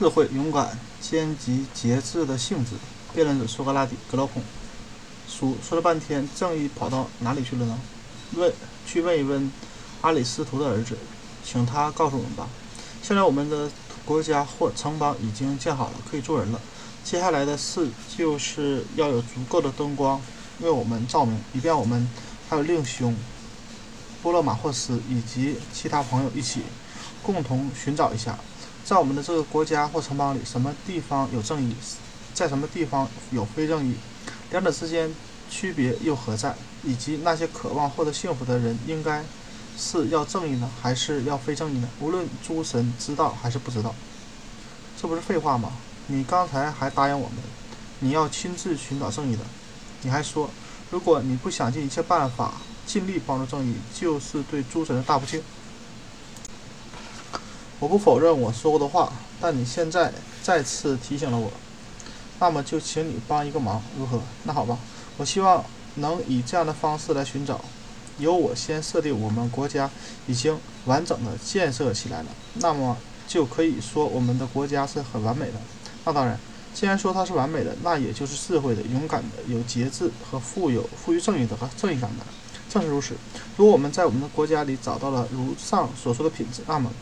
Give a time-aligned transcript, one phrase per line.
[0.00, 2.70] 智慧、勇敢、兼及节制的性质。
[3.12, 4.42] 辩论者苏格拉底、格劳孔
[5.28, 7.78] 说说了半天，正义跑到哪里去了呢？
[8.32, 8.50] 问，
[8.86, 9.52] 去问一问
[10.00, 10.96] 阿里斯图的儿子，
[11.44, 12.48] 请他告诉我们吧。
[13.02, 13.70] 现在我们的
[14.06, 16.58] 国家或城邦已经建好了，可以住人了。
[17.04, 17.86] 接下来的事
[18.16, 20.18] 就是要有足够的灯光
[20.60, 22.08] 为我们照明，以便我们
[22.48, 23.14] 还有令兄
[24.22, 26.62] 波勒马霍斯以及其他朋友一起
[27.22, 28.38] 共同寻找一下，
[28.90, 31.72] 在我们的这个国家或城邦里，什么地方有正义，
[32.34, 33.94] 在什么地方有非正义，
[34.50, 35.14] 两者之间
[35.48, 36.52] 区别又何在？
[36.82, 39.22] 以及那些渴望获得幸福的人，应该
[39.78, 41.88] 是要正义呢，还是要非正义呢？
[42.00, 43.94] 无论诸神知道还是不知道，
[45.00, 45.70] 这不是废话吗？
[46.08, 47.36] 你刚才还答应我们，
[48.00, 49.44] 你要亲自寻找正义的。
[50.02, 50.50] 你还说，
[50.90, 52.54] 如果你不想尽一切办法
[52.84, 55.40] 尽力帮助正义，就是对诸神的大不敬。
[57.80, 60.12] 我不否认我说过的话，但你现在
[60.42, 61.50] 再次提醒了我，
[62.38, 64.20] 那么就请你帮一个忙，如何？
[64.44, 64.78] 那好吧，
[65.16, 67.58] 我希望能以这样的方式来寻找。
[68.18, 69.88] 由我先设定，我们国家
[70.26, 72.94] 已经完整的建设起来了，那么
[73.26, 75.54] 就可以说我们的国家是很完美的。
[76.04, 76.38] 那当然，
[76.74, 82.26] 既然说它是完美的，那也就是智慧的、勇敢的、有节制和富有富于正义的和正义感的。
[82.68, 83.14] 正是如此，
[83.56, 86.92] 如果我们在我们的国家里找到了如上所说的品质，那么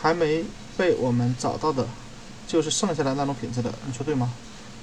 [0.00, 0.44] 还没
[0.76, 1.86] 被我们找到的，
[2.46, 3.72] 就是剩下的那种品质的。
[3.86, 4.32] 你说对吗？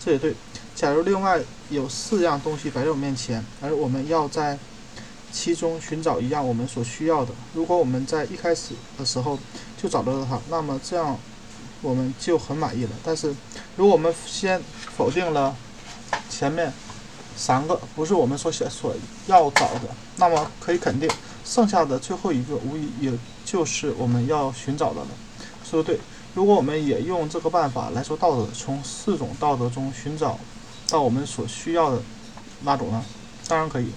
[0.03, 0.33] 这也对。
[0.75, 4.57] 假如另外有四样东西摆在我面前，而我们要在
[5.31, 9.37] 其中寻找一样我们所需要的，如果我们在一开始的时候
[9.81, 11.17] 就找到了它，那么这样。
[11.83, 12.89] 我们就很满意了。
[13.03, 13.27] 但是，
[13.75, 14.59] 如果我们先
[14.95, 15.55] 否定了
[16.27, 16.73] 前面
[17.35, 18.95] 三个不是我们所想所
[19.27, 19.81] 要找的，
[20.15, 21.07] 那么可以肯定，
[21.45, 23.11] 剩下的最后一个无疑也
[23.47, 25.07] 就是我们要寻找的了。
[25.63, 25.99] 说的对。
[26.35, 30.37] 如果我们也用这个办法来说道德，从四种道德中寻找
[30.89, 31.99] 到我们所需要的
[32.63, 33.03] 那种呢？
[33.47, 33.87] 当然可以。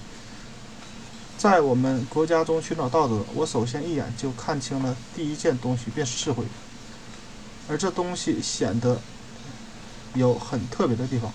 [1.36, 6.44] 在我们国家中寻找道德，我首先一眼就看清了第一件东西，便是智慧。
[7.68, 8.98] 而这东西显得
[10.14, 11.30] 有很特别的地方，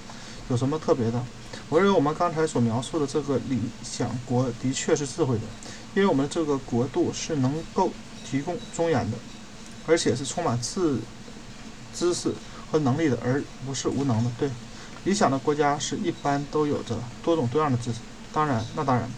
[0.50, 1.24] 有什么特别的？
[1.70, 5.42] 我认为我们刚才所描述的这个理想国的确是智慧的，
[5.96, 7.92] 因为我们这个国度是能够
[8.30, 9.18] 提供尊严的，
[9.88, 11.00] 而且是充满智
[11.94, 12.32] 知识
[12.70, 14.30] 和能力的，而不是无能的。
[14.38, 14.50] 对，
[15.06, 18.00] 理想的国家是一般都有着多种多样的知识。
[18.32, 19.10] 当然，那当然，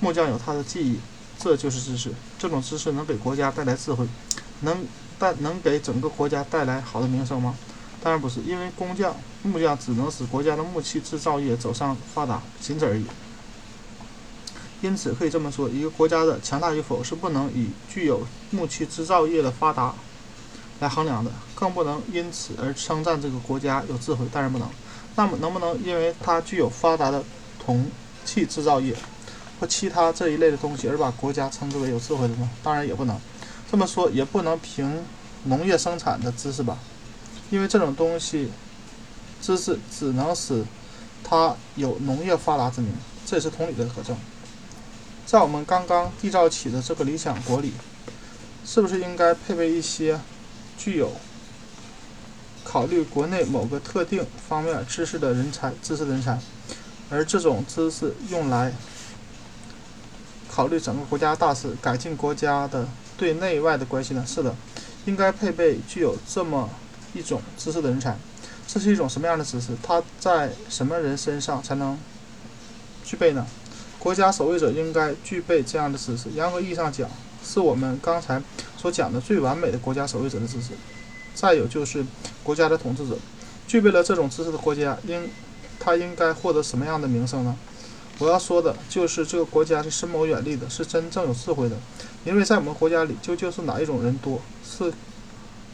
[0.00, 0.98] 木匠有他的技艺，
[1.38, 2.10] 这就是知识。
[2.38, 4.06] 这种知识能给国家带来智慧，
[4.60, 4.84] 能。
[5.16, 7.56] 带能给整个国家带来好的名声吗？
[8.02, 9.14] 当然不是，因为工匠、
[9.44, 13.06] 木匠只能使国家的木器制造业走上发达，仅此而已。
[14.84, 19.94] 因此，可以这么说，一个国家的强大与否是不能以具有木器制造业的发达
[20.78, 24.26] 来衡量的，更不能因此而称赞这个国家有智慧。
[24.30, 24.68] 当然不能。
[25.16, 27.24] 那么，能不能因为它具有发达的
[27.58, 27.90] 铜
[28.26, 28.94] 器制造业
[29.58, 32.46] 或其他这一类的东西而把国家称之为有智慧的呢？
[32.62, 33.18] 当然也不能。
[33.70, 35.02] 这么说也不能凭
[35.44, 36.76] 农业生产的知识吧，
[37.48, 38.50] 因为这种东西，
[39.40, 40.62] 知识只能使
[41.22, 42.92] 它有农业发达之名，
[43.24, 44.14] 这也是同理的可证。
[45.26, 47.72] 在我们刚刚缔造起的这个理想国里，
[48.64, 50.20] 是不是应该配备一些
[50.76, 51.12] 具有
[52.62, 56.38] 考虑国内某个特定方面知识的人才、知识人才，
[57.10, 58.72] 而这种知识用来
[60.48, 62.86] 考虑整个国家大事、改进国家的？
[63.16, 64.24] 对内外的关系呢？
[64.26, 64.52] 是的，
[65.04, 66.68] 应该配备具有这么
[67.12, 68.18] 一种知识的人才。
[68.66, 69.68] 这是一种什么样的知识？
[69.80, 71.96] 他在什么人身上才能
[73.04, 73.46] 具备呢？
[74.04, 76.28] 国家守卫者应该具备这样的知识。
[76.34, 77.08] 严格意义上讲，
[77.42, 78.40] 是我们刚才
[78.76, 80.72] 所讲的最完美的国家守卫者的知识。
[81.34, 82.04] 再有就是
[82.42, 83.16] 国家的统治者，
[83.66, 85.26] 具备了这种知识的国家，应
[85.80, 87.56] 他应该获得什么样的名声呢？
[88.18, 91.76] 我要说的就是这个国家是深谋远虑的，是真正有智慧的。
[92.26, 94.38] 因为在我们国家里，究竟是哪一种人多？
[94.62, 94.92] 是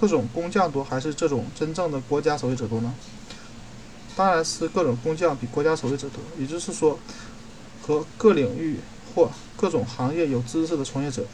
[0.00, 2.94] 各种工匠多，还是这种真正的国家守卫者多呢？
[4.14, 6.22] 当然是各种工匠比国家守卫者多。
[6.38, 6.98] 也就是说，
[7.90, 8.78] 和各领域
[9.12, 11.26] 或各种行业有知识的从业者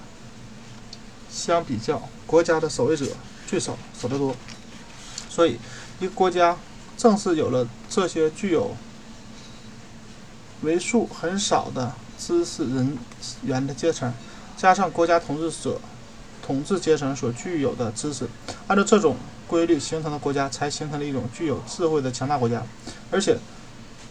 [1.31, 3.07] 相比较，国家的守卫者
[3.47, 4.35] 最少，少得多。
[5.29, 5.59] 所以，
[6.01, 6.57] 一个国家
[6.97, 8.75] 正是有了这些具有。
[10.63, 12.97] 为数很少的知识人
[13.43, 14.11] 员的阶层，
[14.57, 15.79] 加上国家统治者、
[16.43, 18.27] 统治阶层所具有的知识，
[18.67, 19.17] 按照这种
[19.47, 22.63] 规律形成的国家，才形成了一种具有智慧的强大国家。
[23.11, 23.37] 而且，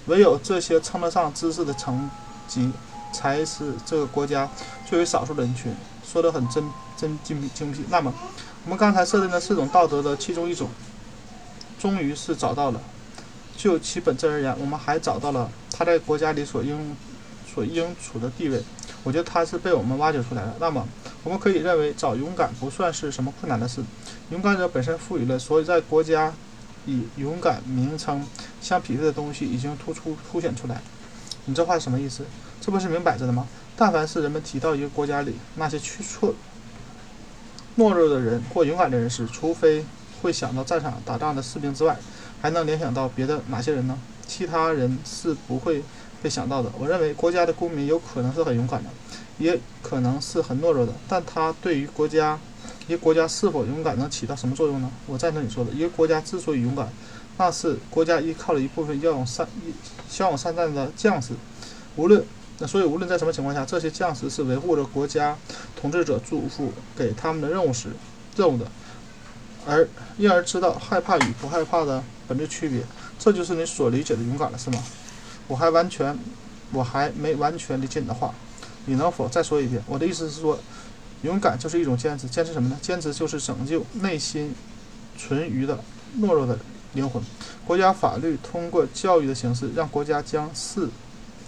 [0.06, 2.07] 唯有这些称得上知识的层
[2.47, 2.71] 级，
[3.12, 4.50] 才是这个国家
[4.86, 5.74] 最为少数的人群。
[6.06, 6.63] 说得很真
[6.95, 7.83] 真精精辟。
[7.89, 8.13] 那么，
[8.63, 10.69] 我们刚才设定的四种道德的其中一种，
[11.80, 12.80] 终于是找到了。
[13.57, 16.95] 就其本质而言，我们还找到了他在国家里所应
[17.53, 18.62] 所应处的地位。
[19.03, 20.56] 我觉得他是被我们挖掘出来的。
[20.59, 20.88] 那么，
[21.24, 23.81] 我们可以认为找勇敢不算是什么困难的事。
[24.30, 26.33] 勇敢者本身赋予了所有在国家
[26.86, 28.25] 以勇敢名称
[28.62, 30.81] 相匹配的东西已经突出凸显出来。
[31.45, 32.24] 你这话什么意思？
[32.59, 33.47] 这不是明摆着的吗？
[33.75, 36.33] 但凡是人们提到一个国家里那些去错
[37.77, 39.86] 懦弱的人或勇敢的人时，除非
[40.21, 41.97] 会想到战场打仗的士兵之外，
[42.42, 43.97] 还能联想到别的哪些人呢？
[44.27, 45.83] 其他人是不会。
[46.24, 48.89] 被想到的，我认为国家的公民有可能是很勇敢的，
[49.38, 52.39] 也可能是很懦弱的，但他对于国家，
[52.88, 54.89] 一个国家是否勇敢能起到什么作用呢？
[55.06, 56.89] 我赞成你说的，一个国家之所以勇敢，
[57.38, 59.48] 那是国家依靠了一部分骁勇善
[60.10, 61.34] 骁勇善战的将士，
[61.96, 62.24] 无论
[62.60, 65.38] 那所以无论在什么情况下，这些将士是维护着国家
[65.80, 67.90] 统治者嘱咐给他们的任务时
[68.38, 68.66] 任务的，
[69.68, 69.86] 而
[70.18, 72.82] 因而知道害怕与不害怕的本质区别，
[73.20, 74.82] 这就是你所理解的勇敢了，是吗？
[75.50, 76.18] 我还完全，
[76.72, 78.34] 我还没完全理解你的话，
[78.86, 79.84] 你能否再说一遍？
[79.86, 80.58] 我的意思是说，
[81.24, 82.78] 勇敢就是一种坚持，坚持什么呢？
[82.82, 84.56] 坚持就是拯救内心
[85.18, 85.78] 存余的
[86.20, 86.60] 懦弱的人
[86.95, 87.21] 灵魂。
[87.68, 90.89] 国家法律通过教育的形式，让国家将士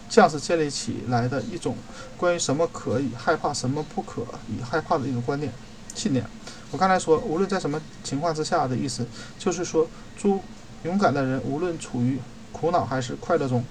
[0.07, 1.75] 将士建立起来的一种
[2.15, 5.51] 关于什么可以害怕、什么不可以害怕的一种观念、
[5.95, 6.23] 信念。
[6.69, 9.03] 我刚才说，无论在什么情况之下的意思，
[9.39, 10.39] 就是说，诸
[10.83, 12.19] 勇敢的人，无论处于
[12.51, 13.63] 苦恼还是快乐中。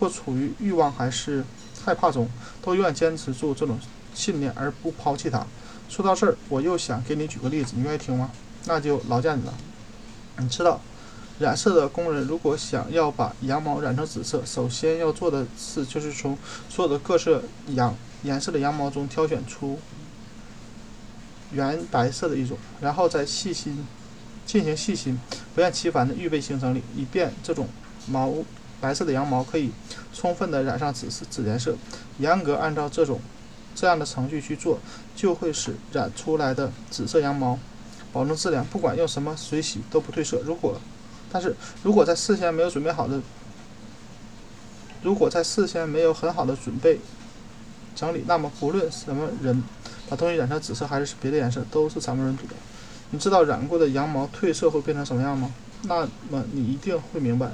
[0.00, 1.44] 或处于欲望还是
[1.84, 2.26] 害怕中，
[2.62, 3.78] 都永远坚持住这种
[4.14, 5.46] 信念而不抛弃它。
[5.90, 8.30] 说到这儿，我又想给你举个例子，你愿意听吗？
[8.64, 9.52] 那就劳驾你了。
[10.38, 10.80] 你知道，
[11.40, 16.38] 染色的工人如果想要把羊毛染成紫色，首先要做的事就是从
[16.68, 19.78] 所有的各色羊颜色的羊毛中挑选出
[21.50, 23.84] 原白色的一种，然后再细心
[24.44, 25.18] 进行细心、
[25.54, 27.66] 不厌其烦的预备行整理，以便这种
[28.06, 28.32] 毛。
[28.82, 29.70] 白色的羊毛可以
[30.14, 31.76] 充分的染上紫色紫颜色，
[32.16, 33.20] 严格按照这种
[33.74, 34.78] 这样的程序去做，
[35.14, 37.58] 就会使染出来的紫色羊毛
[38.10, 40.40] 保证质量，不管用什么水洗都不褪色。
[40.46, 40.80] 如果，
[41.30, 43.20] 但是如果在事先没有准备好的，
[45.02, 46.98] 如果在事先没有很好的准备
[47.94, 49.62] 整理，那么不论什么人
[50.08, 52.54] 把东西染成紫色还是别的颜色，都是惨不忍睹的。
[53.10, 55.52] 你知道染过的羊毛褪色会变成什么样吗？
[55.84, 57.50] 那么你一定会明白。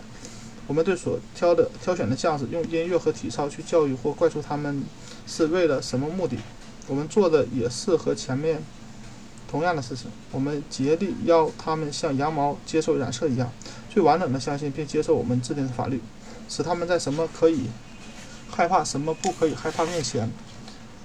[0.66, 4.82] 我们对所挑的挑选的将士用音乐和体操去教育或灌输他们，
[5.26, 6.36] 是为了什么目的？
[6.88, 8.60] 我们做的也是和前面
[9.48, 10.10] 同样的事情。
[10.32, 13.50] 我们竭力要他们像羊毛接受染色一样，
[13.96, 15.98] 最完整的相信并接受我们制定的法律，
[16.50, 17.70] 使他们在什么可以
[18.50, 20.30] 害怕、什么不可以害怕面前，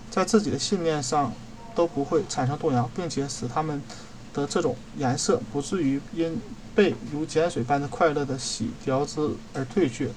[0.09, 1.33] 在自己的信念上
[1.73, 3.81] 都不会产生动摇，并且使他们
[4.33, 6.37] 的这种颜色不至于因。
[6.73, 9.19] 被如碱水般的快乐的洗掉之
[9.53, 10.09] 而退去，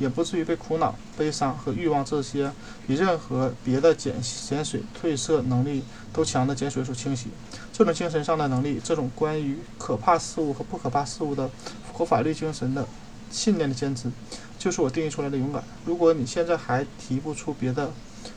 [0.00, 2.50] 也不至于被苦恼、悲伤和欲望这些
[2.86, 4.12] 比任何别的碱
[4.48, 7.28] 碱水褪色能力都强的碱水所清洗。
[7.72, 11.46] 这种精神上的能力，这种关于可怕事物和不可怕事物的
[11.86, 12.84] 符合法律精神的
[13.30, 14.10] 信念的坚持，
[14.58, 15.62] 就是我定义出来的勇敢。
[15.84, 17.92] 如果你现在还提不出别的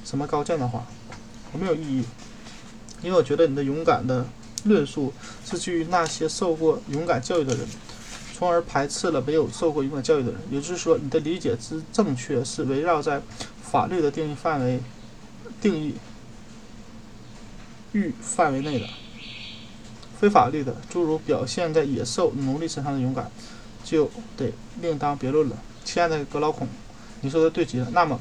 [0.06, 0.86] 什么高见的话，
[1.51, 2.04] 我没有异议，
[3.01, 4.25] 因为我觉得你的勇敢的。
[4.65, 5.12] 论述
[5.44, 7.68] 是基于那些受过勇敢教育的人，
[8.43, 10.41] 从而排斥了没有受过勇敢教育的人。
[10.51, 13.21] 也就是说，你的理解之正确是围绕在
[13.62, 14.81] 法律的定义范围、
[15.62, 15.93] 定义
[17.93, 18.85] 域范围内的。
[20.19, 23.31] 非法律的，诸如表现在野兽、奴隶身上的勇敢，
[23.81, 25.55] 就得另当别论了。
[25.85, 26.67] 亲爱的格老孔，
[27.21, 27.88] 你说的对极了。
[27.93, 28.19] 那么，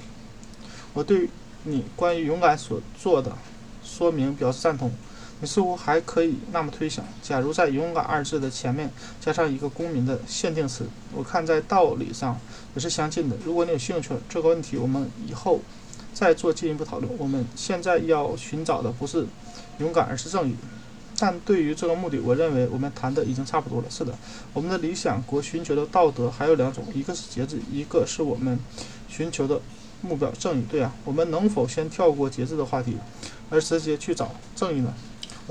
[0.93, 1.29] 我对
[1.65, 3.37] 你关于勇敢所做的
[3.83, 4.93] 说明表示赞同。
[5.43, 8.89] 你似乎还可以那么推想：假如在“勇敢”二字的前面
[9.21, 12.39] 加上一个公民的限定词，我看在道理上
[12.77, 13.37] 也是相近的。
[13.45, 15.61] 如果你有兴趣，这个问题我们以后
[16.15, 17.13] 再做进一步讨论。
[17.19, 19.27] 我们现在要寻找的不是
[19.79, 20.55] 勇敢，而是正义。
[21.19, 23.91] 但对于这个目的，我认为我们谈的已经差不多了。
[23.91, 24.17] 是的，
[24.53, 28.57] 我们的理想国寻求的道德还有两种，一个是节制，一个是我们
[29.09, 29.61] 寻求的
[30.03, 30.65] 目标——正义。
[30.71, 32.97] 对啊，我们能否先跳过节制的话题，
[33.51, 34.95] 而直接去找正义呢？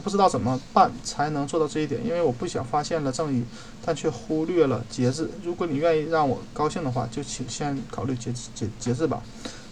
[0.02, 3.44] 不知道怎么办才能做到这一点，因为我不想发现了正义，
[3.86, 5.30] 但却忽略了节制。
[5.44, 9.22] 如果你愿意让我高兴的话，就请先考虑节节节制吧。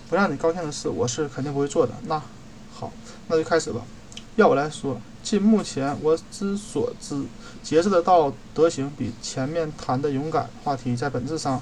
[0.09, 1.93] 不让你高兴的事，我是肯定不会做的。
[2.05, 2.21] 那
[2.73, 2.91] 好，
[3.27, 3.81] 那就开始吧。
[4.35, 7.23] 要我来说，尽目前我之所知，
[7.61, 11.61] 节制的道德行比前面谈的勇敢话题在本质上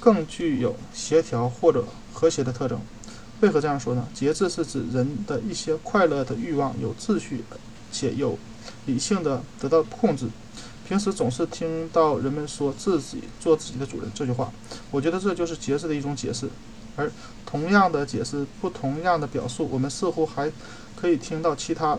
[0.00, 2.80] 更具有协调或者和谐的特征。
[3.40, 4.08] 为何这样说呢？
[4.14, 7.44] 节制是指人的一些快乐的欲望有秩序。
[7.94, 8.36] 且有
[8.86, 10.26] 理性的得到控制，
[10.88, 14.52] 平时总是听到人们说自己做自己的主人这句话，
[14.90, 16.48] 我觉得这就是节制的一种解释。
[16.96, 17.10] 而
[17.44, 20.50] 同样的解释，不同样的表述，我们似乎还
[20.94, 21.98] 可以听到其他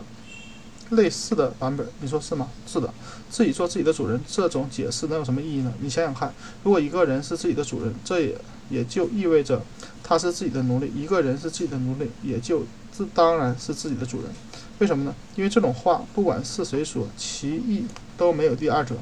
[0.90, 1.86] 类似的版本。
[2.00, 2.48] 你说是吗？
[2.66, 2.92] 是的，
[3.28, 5.72] 自己做自己的主人这种解释能有什么意义呢？
[5.80, 8.38] 你想想看，如果一个人是自己的主人，这也
[8.70, 9.60] 也就意味着
[10.02, 10.90] 他是自己的奴隶。
[10.94, 14.30] 一个人是自己的奴隶，也就自当然是自己的主人。
[14.78, 15.14] 为什么呢？
[15.36, 18.94] 因为这种话不管是谁说，其意都没有第二者。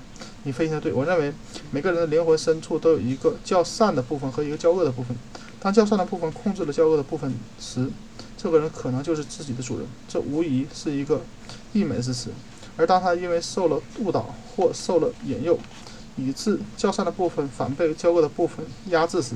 [0.44, 1.32] 你分析的对，我认为
[1.72, 5.16] 每个人的灵魂深处都有一个较善的部分和一个较恶的部分。
[5.58, 7.90] 当较善的部分控制了较恶的部分时，
[8.36, 9.88] 这个人可能就是自己的主人。
[10.06, 11.22] 这无疑是一个
[11.72, 12.30] 溢美之词。
[12.76, 15.58] 而当他因为受了误导或受了引诱，
[16.16, 19.34] 以致较善的部分反被较恶的部分压制时，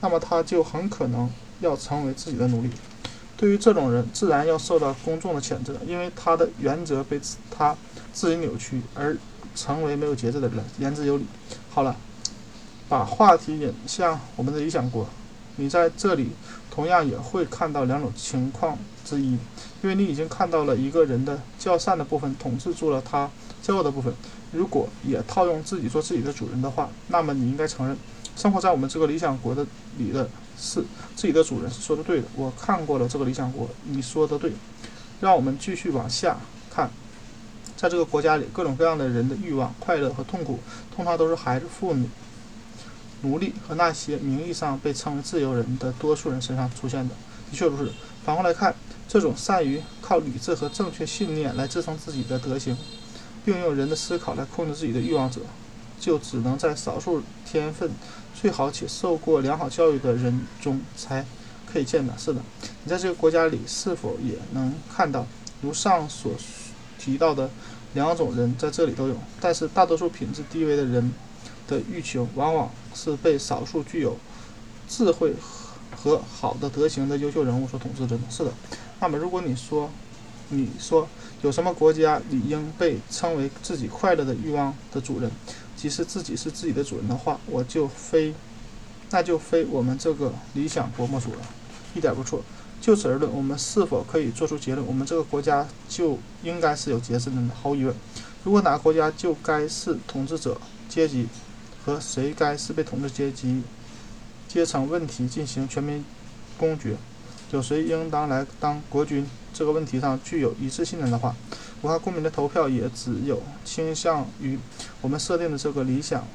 [0.00, 1.28] 那么他就很可能
[1.60, 2.70] 要成为自己的奴隶。
[3.40, 7.18] 对于这种人，自然要受到公众的谴责，因为他的原则被
[7.50, 7.74] 他
[8.12, 9.16] 自己扭曲，而
[9.54, 10.62] 成为没有节制的人。
[10.78, 11.24] 言之有理。
[11.70, 11.96] 好了，
[12.86, 15.08] 把话题引向我们的理想国，
[15.56, 16.32] 你在这里
[16.70, 19.38] 同样也会看到两种情况之一，
[19.82, 23.30] 因为你已经看到了一个人的较善的部分统治住了他
[23.64, 24.12] 骄傲的部分。
[24.52, 27.96] 如果也套用自己做自己的主人的话，那么你应该承认，
[28.40, 29.66] 生活在我们这个理想国的
[29.98, 30.28] 里的。
[30.62, 30.84] 是
[31.16, 34.52] 自己的主人是说的对的，我看过了这个理想国，你说的对。
[35.18, 36.36] 让我们继续往下
[36.70, 36.90] 看，
[37.78, 40.58] 在这个国家里，各种各样的人的欲望、快乐和痛苦，
[40.94, 42.06] 通常都是孩子、妇女、
[43.22, 47.14] 奴隶和那些名义上被称为自由人的多数人身上出现的。
[47.50, 47.90] 的确如此。
[48.22, 48.74] 反过来看，
[49.08, 52.76] 这种善于靠理智和正确信念来支撑自己的德行，
[53.46, 55.40] 并用人的思考来控制自己的欲望者，
[55.98, 57.90] 就只能在少数天分。
[58.40, 61.22] 最好且受过良好教育的人中才
[61.70, 62.16] 可以见的。
[62.16, 62.40] 是的，
[62.84, 65.26] 你在这个国家里是否也能看到
[65.60, 66.32] 如上所
[66.98, 67.50] 提到的
[67.92, 69.14] 两种人在这里都有？
[69.42, 71.12] 但是大多数品质低微的人
[71.68, 74.16] 的欲求，往往是被少数具有
[74.88, 75.34] 智慧
[75.94, 78.22] 和好的德行的优秀人物所统治着的。
[78.30, 78.50] 是的。
[79.00, 79.90] 那么，如果你说，
[80.48, 81.06] 你说
[81.42, 85.30] 有什么国家理应被称为自己快乐的欲望的主人？
[85.80, 88.34] 即使自己是自己的主人的话，我就非，
[89.08, 91.38] 那就非我们这个理想国莫属了，
[91.94, 92.42] 一点不错。
[92.82, 94.86] 就此而论，我们是否可以做出结论？
[94.86, 97.50] 我们这个国家就应该是有节制的呢？
[97.62, 97.94] 毫无疑问。
[98.44, 101.26] 如果哪个国家就该是统治者阶级
[101.82, 103.62] 和谁该是被统治阶级
[104.46, 106.04] 阶层问题进行全民
[106.58, 106.94] 公决，
[107.52, 111.34] 有谁应当来当国君这个问题上具有一致性的话。
[111.82, 114.58] 武汉公民的投票也只有倾向于
[115.00, 116.26] 我们设定的这个理想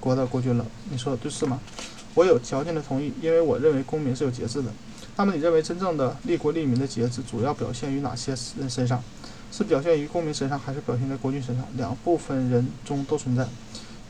[0.00, 0.66] 国的国君了。
[0.90, 1.60] 你说对是吗？
[2.14, 4.70] 我有条件的同意，因为我认为公民是有节制的。
[5.16, 9.02] 那么你认为真正的利国利民的节制主要表现于哪些人身上？
[9.50, 11.64] 是表现于公民身上，还是表现在国君身上？
[11.76, 13.46] 两部分人中都存在。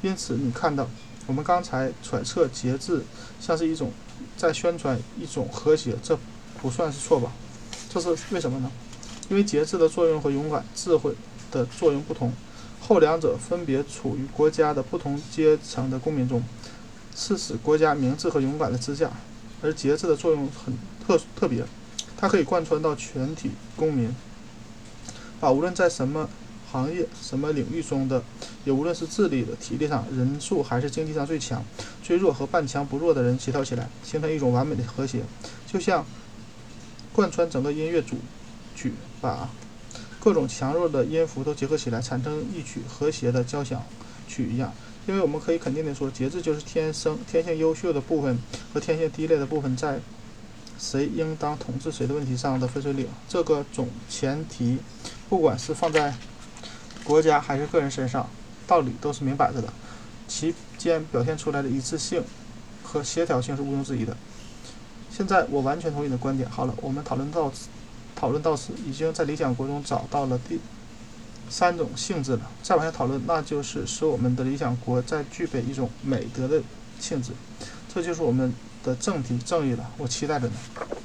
[0.00, 0.88] 因此，你看到
[1.26, 3.02] 我们刚才揣测节制
[3.40, 3.92] 像是一种
[4.37, 6.18] 在宣传一种和谐，这
[6.61, 7.30] 不算是错吧？
[7.90, 8.71] 这是为什么呢？
[9.30, 11.12] 因为节制的作用和勇敢、智慧
[11.52, 12.32] 的作用不同，
[12.80, 16.42] 后两者分别处于国家的不同阶层的公民中，
[17.14, 19.08] 是使国家明智和勇敢的支架；
[19.61, 20.73] 而节制的作用很
[21.06, 21.62] 特特别，
[22.16, 24.14] 它可以贯穿到全体公民，
[25.38, 26.26] 把无论在什么
[26.73, 28.25] 行业、什么领域中的，
[28.64, 31.62] 也无论是智力的、体力上、人数还是经济上最强、
[32.02, 35.23] 最弱和半强不弱的人协调起来，形成一种完美的和谐，
[35.66, 36.06] 就像
[37.12, 38.16] 贯穿整个音乐组。
[38.78, 39.48] 曲把
[40.20, 43.82] 各种强弱的音符都结合起来，产生一曲和谐的交响
[44.26, 44.72] 曲一样。
[45.06, 48.38] 因为我们可以肯定的说，节制就是天生天性优秀的部分
[48.75, 49.98] 和天性低劣的部分在
[50.78, 53.08] 谁应当统治谁的问题上的分水岭。
[53.26, 54.78] 这个总前提，
[55.28, 56.14] 不管是放在
[57.04, 58.28] 国家还是个人身上，
[58.66, 59.72] 道理都是明摆着的，
[60.26, 62.22] 其间表现出来的一致性
[62.82, 64.14] 和协调性是毋庸置疑的。
[65.10, 66.48] 现在我完全同意你的观点。
[66.50, 67.68] 好了，我们讨论到此。
[68.18, 70.58] 讨论到此，已经在理想国中找到了第
[71.48, 72.40] 三种性质了。
[72.64, 76.60] 再往下讨论，那就是使我们的理想国在具备一种美德的
[76.98, 77.30] 性质。
[77.94, 79.88] 这就是我们的正题正义了。
[79.96, 80.98] 我期待着呢。